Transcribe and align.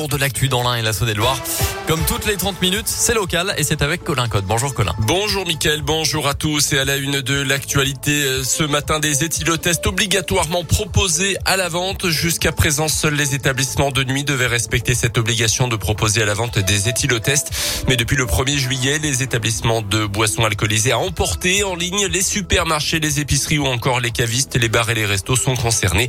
Pour 0.00 0.06
de 0.06 0.16
l'actu 0.16 0.48
dans 0.48 0.62
l'Ain 0.62 0.76
et 0.76 0.82
la 0.82 0.92
Saône-et-Loire. 0.92 1.36
Comme 1.88 2.04
toutes 2.04 2.24
les 2.26 2.36
30 2.36 2.62
minutes, 2.62 2.86
c'est 2.86 3.14
local 3.14 3.52
et 3.58 3.64
c'est 3.64 3.82
avec 3.82 4.04
Colin 4.04 4.28
Code. 4.28 4.44
Bonjour 4.44 4.72
Colin. 4.72 4.94
Bonjour 5.00 5.44
Mickaël, 5.44 5.82
bonjour 5.82 6.28
à 6.28 6.34
tous 6.34 6.72
et 6.72 6.78
à 6.78 6.84
la 6.84 6.94
une 6.98 7.20
de 7.20 7.42
l'actualité. 7.42 8.12
euh, 8.12 8.44
Ce 8.44 8.62
matin, 8.62 9.00
des 9.00 9.24
éthylotests 9.24 9.88
obligatoirement 9.88 10.62
proposés 10.62 11.36
à 11.44 11.56
la 11.56 11.68
vente. 11.68 12.10
Jusqu'à 12.10 12.52
présent, 12.52 12.86
seuls 12.86 13.14
les 13.16 13.34
établissements 13.34 13.90
de 13.90 14.04
nuit 14.04 14.22
devaient 14.22 14.46
respecter 14.46 14.94
cette 14.94 15.18
obligation 15.18 15.66
de 15.66 15.74
proposer 15.74 16.22
à 16.22 16.26
la 16.26 16.34
vente 16.34 16.60
des 16.60 16.88
éthylotests. 16.88 17.50
Mais 17.88 17.96
depuis 17.96 18.16
le 18.16 18.26
1er 18.26 18.56
juillet, 18.56 19.00
les 19.00 19.24
établissements 19.24 19.82
de 19.82 20.06
boissons 20.06 20.44
alcoolisées 20.44 20.92
à 20.92 20.98
emporter 21.00 21.64
en 21.64 21.74
ligne, 21.74 22.06
les 22.06 22.22
supermarchés, 22.22 23.00
les 23.00 23.18
épiceries 23.18 23.58
ou 23.58 23.66
encore 23.66 23.98
les 23.98 24.12
cavistes, 24.12 24.54
les 24.54 24.68
bars 24.68 24.90
et 24.90 24.94
les 24.94 25.06
restos 25.06 25.34
sont 25.34 25.56
concernés. 25.56 26.06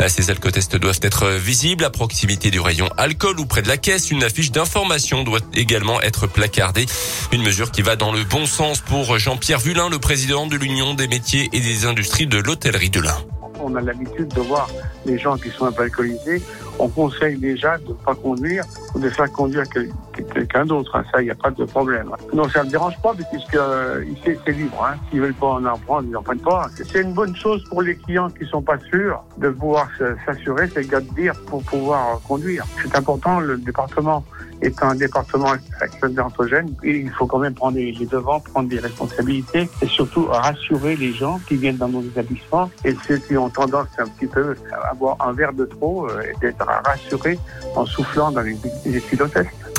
Euh, 0.00 0.08
Ces 0.08 0.30
alcotests 0.30 0.76
doivent 0.76 1.00
être 1.02 1.28
visibles 1.30 1.84
à 1.84 1.90
proximité 1.90 2.52
du 2.52 2.60
rayon 2.60 2.88
alcool 2.98 3.31
ou 3.40 3.46
près 3.46 3.62
de 3.62 3.68
la 3.68 3.76
caisse. 3.76 4.10
Une 4.10 4.22
affiche 4.22 4.50
d'information 4.50 5.24
doit 5.24 5.40
également 5.54 6.00
être 6.00 6.26
placardée. 6.26 6.86
Une 7.32 7.42
mesure 7.42 7.70
qui 7.70 7.82
va 7.82 7.96
dans 7.96 8.12
le 8.12 8.24
bon 8.24 8.46
sens 8.46 8.80
pour 8.80 9.18
Jean-Pierre 9.18 9.60
Vulin, 9.60 9.88
le 9.88 9.98
président 9.98 10.46
de 10.46 10.56
l'Union 10.56 10.94
des 10.94 11.08
métiers 11.08 11.48
et 11.52 11.60
des 11.60 11.86
industries 11.86 12.26
de 12.26 12.38
l'hôtellerie 12.38 12.90
de 12.90 13.00
l'Ain. 13.00 13.18
On 13.62 13.74
a 13.76 13.80
l'habitude 13.80 14.28
de 14.28 14.40
voir 14.40 14.68
les 15.06 15.18
gens 15.18 15.36
qui 15.36 15.48
sont 15.50 15.66
un 15.66 15.72
peu 15.72 15.82
alcoolisés. 15.84 16.42
On 16.78 16.88
conseille 16.88 17.36
déjà 17.38 17.78
de 17.78 17.88
ne 17.88 17.92
pas 17.94 18.14
conduire 18.14 18.64
ou 18.94 18.98
de 18.98 19.08
faire 19.10 19.30
conduire 19.30 19.64
quel- 19.72 19.90
quelqu'un 20.34 20.64
d'autre. 20.66 20.96
hein. 20.96 21.04
Ça, 21.12 21.20
il 21.22 21.24
n'y 21.26 21.30
a 21.30 21.34
pas 21.34 21.50
de 21.50 21.64
problème. 21.64 22.10
Non, 22.32 22.48
ça 22.48 22.60
ne 22.60 22.66
me 22.66 22.70
dérange 22.70 23.00
pas 23.02 23.12
puisque 23.30 23.54
euh, 23.54 24.02
c'est 24.24 24.48
libre. 24.52 24.84
Hein. 24.84 24.96
S'ils 25.10 25.20
veulent 25.20 25.34
pas 25.34 25.46
en 25.48 25.64
en 25.64 25.78
prendre, 25.78 26.04
ils 26.08 26.10
n'en 26.12 26.22
prennent 26.22 26.40
pas. 26.40 26.66
C'est 26.74 27.00
une 27.00 27.12
bonne 27.12 27.36
chose 27.36 27.62
pour 27.68 27.82
les 27.82 27.96
clients 27.96 28.30
qui 28.30 28.44
sont 28.46 28.62
pas 28.62 28.78
sûrs 28.90 29.22
de 29.38 29.48
pouvoir 29.50 29.88
s'assurer, 30.26 30.68
c'est 30.72 30.90
le 30.90 31.00
de 31.00 31.14
dire, 31.14 31.34
pour 31.46 31.62
pouvoir 31.62 32.20
conduire. 32.26 32.64
C'est 32.82 32.96
important. 32.96 33.40
Le 33.40 33.56
département 33.58 34.24
est 34.62 34.82
un 34.82 34.94
département 34.94 35.52
accidentogène. 35.80 36.74
Et 36.82 36.98
il 36.98 37.10
faut 37.10 37.26
quand 37.26 37.38
même 37.38 37.54
prendre 37.54 37.76
les 37.76 37.92
devants, 37.92 38.40
prendre 38.40 38.68
des 38.68 38.78
responsabilités 38.78 39.68
et 39.82 39.86
surtout 39.86 40.26
rassurer 40.26 40.96
les 40.96 41.12
gens 41.12 41.40
qui 41.46 41.56
viennent 41.56 41.76
dans 41.76 41.88
nos 41.88 42.02
établissements 42.02 42.70
et 42.84 42.94
ceux 43.06 43.18
qui 43.18 43.36
ont 43.36 43.50
tendance 43.50 43.88
un 43.98 44.06
petit 44.06 44.26
peu 44.26 44.54
à 44.72 44.90
avoir 44.90 45.16
un 45.26 45.32
verre 45.32 45.52
de 45.52 45.64
trop 45.64 46.08
euh, 46.08 46.22
et 46.22 46.38
d'être 46.40 46.64
rassurés 46.84 47.38
en 47.74 47.84
soufflant 47.84 48.30
dans 48.30 48.42
les, 48.42 48.56
les. 48.86 49.02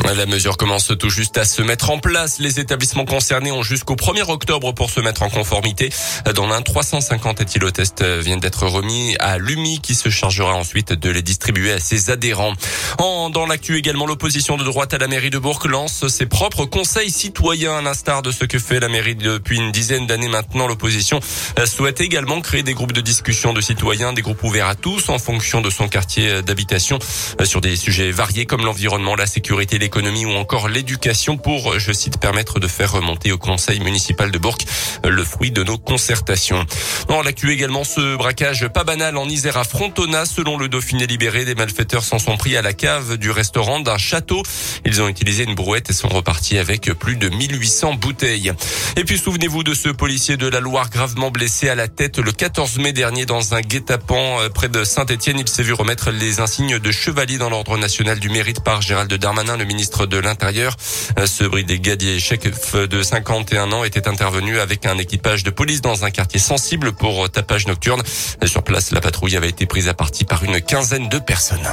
La 0.03 0.25
mesure 0.25 0.57
commence 0.57 0.91
tout 0.99 1.09
juste 1.09 1.37
à 1.37 1.45
se 1.45 1.61
mettre 1.61 1.89
en 1.89 1.97
place. 1.97 2.37
Les 2.39 2.59
établissements 2.59 3.05
concernés 3.05 3.51
ont 3.51 3.63
jusqu'au 3.63 3.95
1er 3.95 4.29
octobre 4.29 4.73
pour 4.73 4.89
se 4.89 4.99
mettre 4.99 5.23
en 5.23 5.29
conformité. 5.29 5.89
Dans 6.35 6.45
l'un, 6.45 6.61
350 6.61 7.41
éthylotests 7.41 8.03
viennent 8.03 8.39
d'être 8.39 8.67
remis 8.67 9.15
à 9.19 9.37
l'UMI 9.37 9.79
qui 9.81 9.95
se 9.95 10.09
chargera 10.09 10.53
ensuite 10.53 10.93
de 10.93 11.09
les 11.09 11.21
distribuer 11.21 11.71
à 11.71 11.79
ses 11.79 12.11
adhérents. 12.11 12.53
En, 12.99 13.29
dans 13.29 13.45
l'actu 13.45 13.77
également, 13.77 14.05
l'opposition 14.05 14.57
de 14.57 14.63
droite 14.63 14.93
à 14.93 14.97
la 14.97 15.07
mairie 15.07 15.29
de 15.29 15.39
Bourg 15.39 15.65
lance 15.67 16.07
ses 16.07 16.25
propres 16.25 16.65
conseils 16.65 17.09
citoyens 17.09 17.77
à 17.77 17.81
l'instar 17.81 18.21
de 18.21 18.31
ce 18.31 18.45
que 18.45 18.59
fait 18.59 18.79
la 18.79 18.89
mairie 18.89 19.15
depuis 19.15 19.57
une 19.57 19.71
dizaine 19.71 20.05
d'années 20.05 20.27
maintenant. 20.27 20.67
L'opposition 20.67 21.19
souhaite 21.65 22.01
également 22.01 22.41
créer 22.41 22.63
des 22.63 22.73
groupes 22.73 22.93
de 22.93 23.01
discussion 23.01 23.53
de 23.53 23.61
citoyens, 23.61 24.13
des 24.13 24.21
groupes 24.21 24.43
ouverts 24.43 24.67
à 24.67 24.75
tous 24.75 25.09
en 25.09 25.17
fonction 25.17 25.61
de 25.61 25.69
son 25.69 25.87
quartier 25.87 26.41
d'habitation 26.41 26.99
euh, 27.39 27.45
sur 27.45 27.61
des 27.61 27.75
sujets 27.75 28.11
variés 28.11 28.45
comme 28.45 28.63
l'environnement, 28.65 29.15
la 29.15 29.25
sécurité, 29.25 29.79
l'économie 29.93 30.25
ou 30.25 30.31
encore 30.31 30.69
l'éducation 30.69 31.37
pour, 31.37 31.77
je 31.77 31.91
cite, 31.91 32.19
permettre 32.19 32.59
de 32.59 32.67
faire 32.67 32.93
remonter 32.93 33.31
au 33.31 33.37
conseil 33.37 33.79
municipal 33.79 34.31
de 34.31 34.39
Bourg 34.39 34.57
le 35.03 35.23
fruit 35.23 35.51
de 35.51 35.63
nos 35.63 35.77
concertations. 35.77 36.65
Dans 37.07 37.21
l'actu 37.21 37.51
également, 37.51 37.83
ce 37.83 38.15
braquage 38.15 38.67
pas 38.69 38.83
banal 38.83 39.17
en 39.17 39.29
Isère 39.29 39.57
à 39.57 39.63
Frontona. 39.63 40.25
Selon 40.25 40.57
le 40.57 40.67
Dauphiné 40.67 41.05
libéré, 41.05 41.45
des 41.45 41.53
malfaiteurs 41.53 42.03
s'en 42.03 42.17
sont 42.17 42.37
pris 42.37 42.57
à 42.57 42.63
la 42.63 42.73
cave 42.73 43.17
du 43.17 43.29
restaurant 43.29 43.81
d'un 43.81 43.99
château. 43.99 44.41
Ils 44.83 44.99
ont 44.99 45.07
utilisé 45.07 45.43
une 45.43 45.53
brouette 45.53 45.91
et 45.91 45.93
sont 45.93 46.07
repartis 46.07 46.57
avec 46.57 46.91
plus 46.93 47.15
de 47.15 47.29
1800 47.29 47.93
bouteilles. 47.93 48.51
Et 48.95 49.03
puis 49.03 49.19
souvenez-vous 49.19 49.63
de 49.63 49.75
ce 49.75 49.89
policier 49.89 50.37
de 50.37 50.47
la 50.47 50.59
Loire 50.59 50.89
gravement 50.89 51.29
blessé 51.29 51.69
à 51.69 51.75
la 51.75 51.87
tête 51.87 52.17
le 52.17 52.31
14 52.31 52.79
mai 52.79 52.93
dernier 52.93 53.27
dans 53.27 53.53
un 53.53 53.61
guet-apens 53.61 54.39
euh, 54.39 54.49
près 54.49 54.69
de 54.69 54.83
Saint-Étienne. 54.83 55.37
Il 55.37 55.47
s'est 55.47 55.63
vu 55.63 55.73
remettre 55.73 56.09
les 56.09 56.39
insignes 56.39 56.79
de 56.79 56.91
chevalier 56.91 57.37
dans 57.37 57.51
l'ordre 57.51 57.77
national 57.77 58.19
du 58.19 58.29
mérite 58.29 58.61
par 58.63 58.81
Gérald 58.81 59.13
Darmanin, 59.13 59.55
le 59.55 59.65
ministre 59.65 59.82
de 59.91 60.17
l'Intérieur. 60.17 60.75
Euh, 61.19 61.25
Ce 61.25 61.43
brigadier 61.43 62.19
chef 62.19 62.75
de 62.75 63.01
51 63.01 63.71
ans 63.71 63.83
était 63.83 64.07
intervenu 64.07 64.59
avec 64.59 64.85
un 64.85 64.97
équipage 64.97 65.43
de 65.43 65.49
police 65.49 65.81
dans 65.81 66.05
un 66.05 66.11
quartier 66.11 66.39
sensible 66.39 66.93
pour 66.93 67.29
tapage 67.29 67.67
nocturne. 67.67 68.01
Sur 68.45 68.63
place, 68.63 68.91
la 68.91 69.01
patrouille 69.01 69.37
avait 69.37 69.49
été 69.49 69.65
prise 69.65 69.87
à 69.87 69.93
partie 69.93 70.25
par 70.25 70.43
une 70.43 70.61
quinzaine 70.61 71.09
de 71.09 71.19
personnes. 71.19 71.67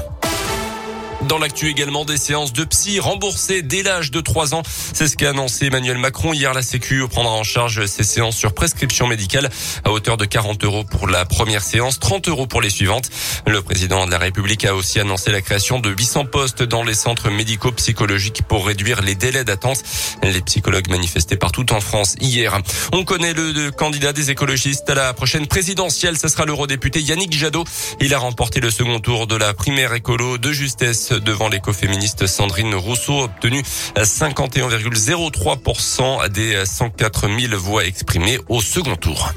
Dans 1.28 1.38
l'actu 1.38 1.68
également 1.68 2.06
des 2.06 2.16
séances 2.16 2.52
de 2.54 2.64
psy 2.64 2.98
remboursées 2.98 3.60
dès 3.60 3.82
l'âge 3.82 4.10
de 4.10 4.20
3 4.20 4.54
ans. 4.54 4.62
C'est 4.94 5.06
ce 5.06 5.16
qu'a 5.16 5.30
annoncé 5.30 5.66
Emmanuel 5.66 5.98
Macron 5.98 6.32
hier. 6.32 6.54
La 6.54 6.62
Sécu 6.62 7.06
prendra 7.08 7.32
en 7.32 7.44
charge 7.44 7.84
ces 7.86 8.04
séances 8.04 8.36
sur 8.36 8.54
prescription 8.54 9.06
médicale 9.06 9.50
à 9.84 9.90
hauteur 9.90 10.16
de 10.16 10.24
40 10.24 10.64
euros 10.64 10.84
pour 10.84 11.06
la 11.06 11.26
première 11.26 11.62
séance, 11.62 11.98
30 11.98 12.28
euros 12.28 12.46
pour 12.46 12.62
les 12.62 12.70
suivantes. 12.70 13.10
Le 13.46 13.60
président 13.60 14.06
de 14.06 14.10
la 14.10 14.18
République 14.18 14.64
a 14.64 14.74
aussi 14.74 14.98
annoncé 14.98 15.30
la 15.30 15.42
création 15.42 15.78
de 15.78 15.90
800 15.90 16.24
postes 16.24 16.62
dans 16.62 16.82
les 16.82 16.94
centres 16.94 17.30
médico-psychologiques 17.30 18.42
pour 18.48 18.66
réduire 18.66 19.02
les 19.02 19.14
délais 19.14 19.44
d'attente. 19.44 19.82
Les 20.22 20.40
psychologues 20.40 20.88
manifestaient 20.88 21.36
partout 21.36 21.70
en 21.72 21.80
France 21.80 22.16
hier. 22.20 22.58
On 22.92 23.04
connaît 23.04 23.34
le, 23.34 23.70
candidat 23.70 24.14
des 24.14 24.30
écologistes 24.30 24.88
à 24.88 24.94
la 24.94 25.12
prochaine 25.12 25.46
présidentielle. 25.46 26.16
Ce 26.16 26.28
sera 26.28 26.46
l'eurodéputé 26.46 27.00
Yannick 27.02 27.34
Jadot. 27.34 27.64
Il 28.00 28.14
a 28.14 28.18
remporté 28.18 28.60
le 28.60 28.70
second 28.70 29.00
tour 29.00 29.26
de 29.26 29.36
la 29.36 29.52
primaire 29.52 29.92
écolo 29.92 30.38
de 30.38 30.52
justesse 30.52 31.09
devant 31.12 31.48
l'écoféministe 31.48 32.26
Sandrine 32.26 32.74
Rousseau, 32.74 33.22
obtenu 33.22 33.62
51,03% 33.96 36.28
des 36.28 36.64
104 36.64 37.28
000 37.38 37.56
voix 37.56 37.84
exprimées 37.84 38.40
au 38.48 38.60
second 38.60 38.96
tour. 38.96 39.32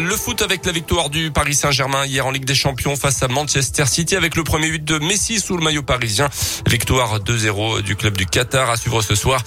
Le 0.00 0.16
foot 0.16 0.42
avec 0.42 0.66
la 0.66 0.72
victoire 0.72 1.08
du 1.08 1.30
Paris 1.30 1.54
Saint-Germain 1.54 2.04
hier 2.04 2.26
en 2.26 2.32
Ligue 2.32 2.44
des 2.44 2.54
Champions 2.56 2.96
face 2.96 3.22
à 3.22 3.28
Manchester 3.28 3.86
City 3.86 4.16
avec 4.16 4.34
le 4.34 4.42
premier 4.42 4.68
but 4.68 4.84
de 4.84 4.98
Messi 4.98 5.38
sous 5.38 5.56
le 5.56 5.62
maillot 5.62 5.84
parisien. 5.84 6.28
Victoire 6.66 7.20
2-0 7.20 7.82
du 7.82 7.94
club 7.94 8.16
du 8.16 8.26
Qatar 8.26 8.70
à 8.70 8.76
suivre 8.76 9.02
ce 9.02 9.14
soir. 9.14 9.40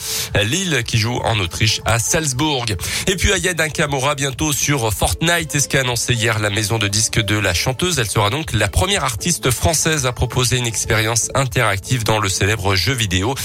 Lille 0.45 0.83
qui 0.85 0.99
joue 0.99 1.17
en 1.25 1.37
Autriche 1.39 1.81
à 1.83 1.99
Salzbourg. 1.99 2.65
Et 3.07 3.17
puis 3.17 3.33
Ayad 3.33 3.61
Kamora 3.73 4.15
bientôt 4.15 4.53
sur 4.53 4.93
Fortnite. 4.93 5.51
C'est 5.51 5.59
ce 5.59 5.67
qu'a 5.67 5.81
annoncé 5.81 6.13
hier 6.13 6.39
la 6.39 6.49
maison 6.49 6.77
de 6.77 6.87
disques 6.87 7.19
de 7.19 7.37
la 7.37 7.53
chanteuse. 7.53 7.99
Elle 7.99 8.09
sera 8.09 8.29
donc 8.29 8.53
la 8.53 8.69
première 8.69 9.03
artiste 9.03 9.51
française 9.51 10.05
à 10.05 10.13
proposer 10.13 10.57
une 10.57 10.67
expérience 10.67 11.29
interactive 11.35 12.05
dans 12.05 12.19
le 12.19 12.29
célèbre 12.29 12.73
jeu 12.75 12.93
vidéo. 12.93 13.35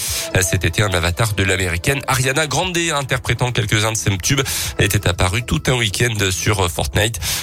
Cet 0.41 0.65
été, 0.65 0.83
un 0.83 0.93
avatar 0.93 1.33
de 1.33 1.43
l'américaine 1.43 2.01
Ariana 2.07 2.47
Grande 2.47 2.79
interprétant 2.79 3.51
quelques-uns 3.51 3.93
de 3.93 3.97
ses 3.97 4.17
tubes 4.19 4.43
était 4.79 5.09
apparu 5.09 5.43
tout 5.43 5.63
un 5.67 5.75
week-end 5.75 6.15
sur 6.31 6.71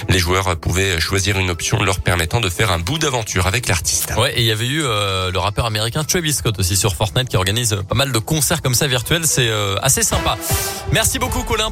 Les 0.08 0.18
joueurs 0.18 0.56
pouvaient 0.56 1.00
choisir 1.00 1.38
une 1.38 1.50
option 1.50 1.82
leur 1.82 2.00
permettant 2.00 2.40
de 2.40 2.48
faire 2.48 2.70
un 2.70 2.78
bout 2.78 2.98
d'aventure 2.98 3.46
avec 3.46 3.68
l'artiste. 3.68 4.12
Ouais, 4.16 4.32
et 4.36 4.40
il 4.40 4.46
y 4.46 4.50
avait 4.50 4.66
eu 4.66 4.82
euh, 4.82 5.30
le 5.30 5.38
rappeur 5.38 5.66
américain 5.66 6.02
Travis 6.04 6.32
Scott 6.32 6.58
aussi 6.58 6.76
sur 6.76 6.94
Fortnite 6.94 7.28
qui 7.28 7.36
organise 7.36 7.76
pas 7.88 7.94
mal 7.94 8.12
de 8.12 8.18
concerts 8.18 8.62
comme 8.62 8.74
ça 8.74 8.86
virtuels. 8.86 9.26
C'est 9.26 9.48
euh, 9.48 9.76
assez 9.82 10.02
sympa. 10.02 10.38
Merci 10.92 11.18
beaucoup 11.18 11.42
Colin. 11.42 11.68